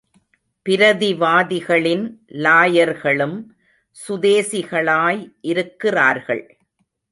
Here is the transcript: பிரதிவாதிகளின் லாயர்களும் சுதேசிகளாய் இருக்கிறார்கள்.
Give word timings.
பிரதிவாதிகளின் 0.69 2.05
லாயர்களும் 2.45 3.37
சுதேசிகளாய் 4.07 5.21
இருக்கிறார்கள். 5.41 6.57